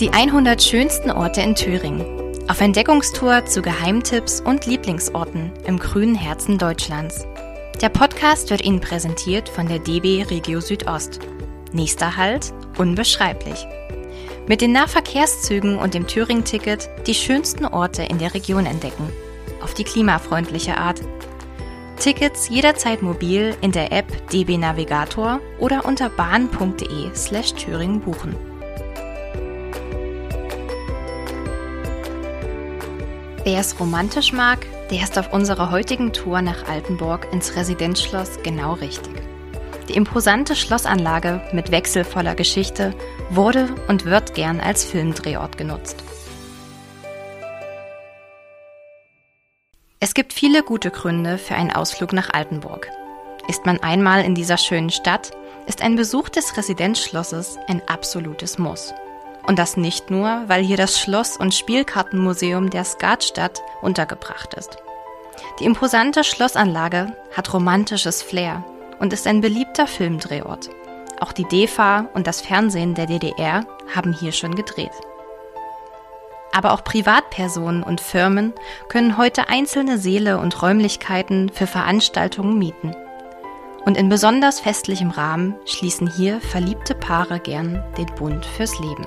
Die 0.00 0.08
100 0.08 0.62
schönsten 0.62 1.10
Orte 1.10 1.42
in 1.42 1.54
Thüringen. 1.54 2.02
Auf 2.48 2.62
Entdeckungstour 2.62 3.44
zu 3.44 3.60
Geheimtipps 3.60 4.40
und 4.40 4.64
Lieblingsorten 4.64 5.52
im 5.66 5.78
grünen 5.78 6.14
Herzen 6.14 6.56
Deutschlands. 6.56 7.26
Der 7.82 7.90
Podcast 7.90 8.48
wird 8.48 8.64
Ihnen 8.64 8.80
präsentiert 8.80 9.50
von 9.50 9.68
der 9.68 9.78
DB 9.78 10.22
Regio 10.22 10.62
Südost. 10.62 11.20
Nächster 11.74 12.16
Halt, 12.16 12.54
unbeschreiblich. 12.78 13.66
Mit 14.48 14.62
den 14.62 14.72
Nahverkehrszügen 14.72 15.76
und 15.76 15.92
dem 15.92 16.06
Thüringen-Ticket 16.06 16.88
die 17.06 17.12
schönsten 17.12 17.66
Orte 17.66 18.02
in 18.02 18.16
der 18.16 18.32
Region 18.32 18.64
entdecken. 18.64 19.06
Auf 19.62 19.74
die 19.74 19.84
klimafreundliche 19.84 20.78
Art. 20.78 21.02
Tickets 21.98 22.48
jederzeit 22.48 23.02
mobil 23.02 23.54
in 23.60 23.72
der 23.72 23.92
App 23.92 24.06
DB 24.30 24.56
Navigator 24.56 25.40
oder 25.58 25.84
unter 25.84 26.08
bahn.de 26.08 27.14
slash 27.14 27.52
Thüringen 27.52 28.00
buchen. 28.00 28.49
Wer 33.42 33.60
es 33.60 33.80
romantisch 33.80 34.32
mag, 34.32 34.66
der 34.90 35.02
ist 35.02 35.18
auf 35.18 35.32
unserer 35.32 35.70
heutigen 35.70 36.12
Tour 36.12 36.42
nach 36.42 36.68
Altenburg 36.68 37.26
ins 37.32 37.56
Residenzschloss 37.56 38.42
genau 38.42 38.74
richtig. 38.74 39.14
Die 39.88 39.94
imposante 39.94 40.54
Schlossanlage 40.54 41.40
mit 41.52 41.70
wechselvoller 41.70 42.34
Geschichte 42.34 42.94
wurde 43.30 43.74
und 43.88 44.04
wird 44.04 44.34
gern 44.34 44.60
als 44.60 44.84
Filmdrehort 44.84 45.56
genutzt. 45.56 46.04
Es 50.00 50.12
gibt 50.12 50.34
viele 50.34 50.62
gute 50.62 50.90
Gründe 50.90 51.38
für 51.38 51.54
einen 51.54 51.70
Ausflug 51.72 52.12
nach 52.12 52.28
Altenburg. 52.34 52.88
Ist 53.48 53.64
man 53.64 53.82
einmal 53.82 54.22
in 54.22 54.34
dieser 54.34 54.58
schönen 54.58 54.90
Stadt, 54.90 55.30
ist 55.66 55.80
ein 55.80 55.96
Besuch 55.96 56.28
des 56.28 56.58
Residenzschlosses 56.58 57.58
ein 57.68 57.80
absolutes 57.88 58.58
Muss. 58.58 58.92
Und 59.46 59.58
das 59.58 59.76
nicht 59.76 60.10
nur, 60.10 60.44
weil 60.46 60.62
hier 60.62 60.76
das 60.76 61.00
Schloss- 61.00 61.36
und 61.36 61.54
Spielkartenmuseum 61.54 62.70
der 62.70 62.84
Skatstadt 62.84 63.62
untergebracht 63.82 64.54
ist. 64.54 64.78
Die 65.58 65.64
imposante 65.64 66.24
Schlossanlage 66.24 67.14
hat 67.36 67.52
romantisches 67.52 68.22
Flair 68.22 68.64
und 68.98 69.12
ist 69.12 69.26
ein 69.26 69.40
beliebter 69.40 69.86
Filmdrehort. 69.86 70.70
Auch 71.20 71.32
die 71.32 71.44
DEFA 71.44 72.08
und 72.14 72.26
das 72.26 72.40
Fernsehen 72.40 72.94
der 72.94 73.06
DDR 73.06 73.66
haben 73.94 74.12
hier 74.12 74.32
schon 74.32 74.54
gedreht. 74.54 74.92
Aber 76.52 76.72
auch 76.72 76.82
Privatpersonen 76.82 77.82
und 77.82 78.00
Firmen 78.00 78.52
können 78.88 79.16
heute 79.16 79.48
einzelne 79.48 79.98
Seele 79.98 80.38
und 80.38 80.60
Räumlichkeiten 80.62 81.50
für 81.50 81.66
Veranstaltungen 81.66 82.58
mieten. 82.58 82.94
Und 83.84 83.96
in 83.96 84.08
besonders 84.08 84.60
festlichem 84.60 85.10
Rahmen 85.10 85.54
schließen 85.64 86.10
hier 86.10 86.40
verliebte 86.40 86.94
Paare 86.94 87.40
gern 87.40 87.82
den 87.96 88.06
Bund 88.16 88.44
fürs 88.44 88.78
Leben. 88.78 89.06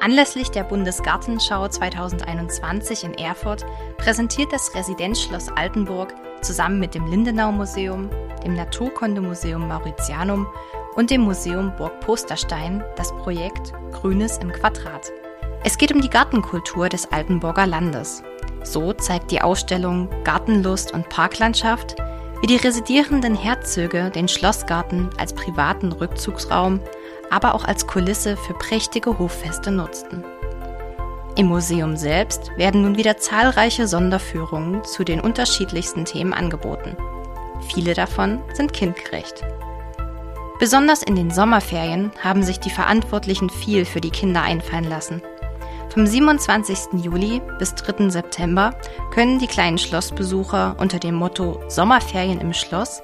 Anlässlich 0.00 0.52
der 0.52 0.62
Bundesgartenschau 0.62 1.66
2021 1.66 3.02
in 3.02 3.14
Erfurt 3.14 3.66
präsentiert 3.96 4.52
das 4.52 4.72
Residenzschloss 4.76 5.48
Altenburg 5.48 6.14
zusammen 6.40 6.78
mit 6.78 6.94
dem 6.94 7.06
Lindenau 7.08 7.50
Museum, 7.50 8.08
dem 8.44 8.54
Naturkundemuseum 8.54 9.66
Mauritianum 9.66 10.46
und 10.94 11.10
dem 11.10 11.22
Museum 11.22 11.72
Burg 11.76 11.98
Posterstein 11.98 12.84
das 12.94 13.10
Projekt 13.16 13.72
Grünes 13.90 14.38
im 14.38 14.52
Quadrat. 14.52 15.10
Es 15.64 15.76
geht 15.76 15.92
um 15.92 16.00
die 16.00 16.10
Gartenkultur 16.10 16.88
des 16.88 17.10
Altenburger 17.10 17.66
Landes. 17.66 18.22
So 18.62 18.92
zeigt 18.92 19.32
die 19.32 19.42
Ausstellung 19.42 20.08
Gartenlust 20.22 20.94
und 20.94 21.08
Parklandschaft, 21.08 21.96
wie 22.40 22.46
die 22.46 22.56
residierenden 22.56 23.34
Herzöge 23.34 24.10
den 24.10 24.28
Schlossgarten 24.28 25.10
als 25.18 25.32
privaten 25.32 25.90
Rückzugsraum 25.90 26.80
aber 27.30 27.54
auch 27.54 27.64
als 27.64 27.86
Kulisse 27.86 28.36
für 28.36 28.54
prächtige 28.54 29.18
Hoffeste 29.18 29.70
nutzten. 29.70 30.24
Im 31.36 31.46
Museum 31.46 31.96
selbst 31.96 32.50
werden 32.56 32.82
nun 32.82 32.96
wieder 32.96 33.16
zahlreiche 33.16 33.86
Sonderführungen 33.86 34.82
zu 34.84 35.04
den 35.04 35.20
unterschiedlichsten 35.20 36.04
Themen 36.04 36.32
angeboten. 36.32 36.96
Viele 37.72 37.94
davon 37.94 38.40
sind 38.54 38.72
kindgerecht. 38.72 39.44
Besonders 40.58 41.04
in 41.04 41.14
den 41.14 41.30
Sommerferien 41.30 42.10
haben 42.20 42.42
sich 42.42 42.58
die 42.58 42.70
Verantwortlichen 42.70 43.50
viel 43.50 43.84
für 43.84 44.00
die 44.00 44.10
Kinder 44.10 44.42
einfallen 44.42 44.88
lassen. 44.88 45.22
Vom 45.90 46.06
27. 46.06 47.04
Juli 47.04 47.40
bis 47.58 47.74
3. 47.76 48.10
September 48.10 48.74
können 49.12 49.38
die 49.38 49.46
kleinen 49.46 49.78
Schlossbesucher 49.78 50.76
unter 50.78 50.98
dem 50.98 51.14
Motto 51.14 51.60
Sommerferien 51.68 52.40
im 52.40 52.52
Schloss 52.52 53.00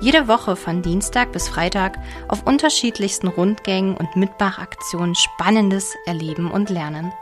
jede 0.00 0.28
Woche 0.28 0.56
von 0.56 0.82
Dienstag 0.82 1.32
bis 1.32 1.48
Freitag 1.48 1.98
auf 2.28 2.46
unterschiedlichsten 2.46 3.28
Rundgängen 3.28 3.96
und 3.96 4.16
Mitmachaktionen 4.16 5.14
Spannendes 5.14 5.94
erleben 6.06 6.50
und 6.50 6.70
lernen. 6.70 7.12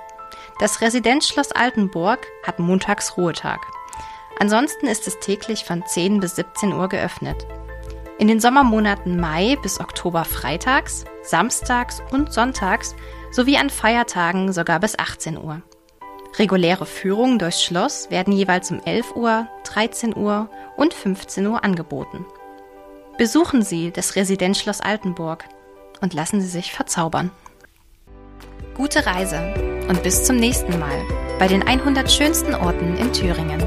Das 0.61 0.81
Residenzschloss 0.81 1.53
Altenburg 1.53 2.27
hat 2.45 2.59
montags 2.61 3.17
Ruhetag. 3.17 3.61
Ansonsten 4.39 4.87
ist 4.87 5.09
es 5.09 5.19
täglich 5.19 5.65
von 5.65 5.85
10 5.85 6.21
bis 6.21 6.37
17 6.37 6.73
Uhr 6.73 6.89
geöffnet. 6.89 7.47
In 8.19 8.29
den 8.29 8.41
Sommermonaten 8.41 9.19
Mai 9.19 9.57
bis 9.63 9.81
Oktober 9.81 10.25
freitags, 10.25 11.05
samstags 11.23 12.03
und 12.13 12.33
sonntags 12.33 12.95
sowie 13.33 13.57
an 13.57 13.71
Feiertagen 13.71 14.53
sogar 14.53 14.81
bis 14.81 14.99
18 14.99 15.37
Uhr. 15.37 15.63
Reguläre 16.39 16.87
Führungen 16.87 17.39
durchs 17.39 17.65
Schloss 17.65 18.11
werden 18.11 18.33
jeweils 18.33 18.71
um 18.71 18.81
11 18.85 19.17
Uhr, 19.17 19.49
13 19.65 20.17
Uhr 20.17 20.49
und 20.77 20.95
15 20.95 21.47
Uhr 21.47 21.65
angeboten. 21.65 22.25
Besuchen 23.19 23.63
Sie 23.63 23.91
das 23.91 24.15
Residenzschloss 24.15 24.81
Altenburg 24.81 25.45
und 26.01 26.15
lassen 26.15 26.41
Sie 26.41 26.47
sich 26.47 26.73
verzaubern. 26.73 27.33
Gute 28.77 29.07
Reise 29.07 29.55
und 29.89 30.05
bis 30.05 30.23
zum 30.23 30.37
nächsten 30.37 30.79
Mal 30.79 31.03
bei 31.41 31.49
den 31.49 31.67
100 31.67 32.09
schönsten 32.09 32.55
Orten 32.55 32.97
in 32.97 33.13
Thüringen. 33.13 33.61